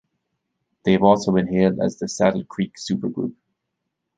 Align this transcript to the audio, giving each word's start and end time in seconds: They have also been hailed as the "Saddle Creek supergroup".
They 0.83 0.93
have 0.93 1.03
also 1.03 1.31
been 1.31 1.45
hailed 1.45 1.79
as 1.79 1.99
the 1.99 2.07
"Saddle 2.07 2.43
Creek 2.45 2.73
supergroup". 2.75 3.35